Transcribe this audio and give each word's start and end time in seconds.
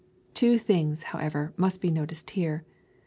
Two 0.33 0.57
things, 0.57 1.03
however, 1.03 1.53
must 1.57 1.79
be 1.79 1.91
noticed 1.91 2.31
here. 2.31 2.65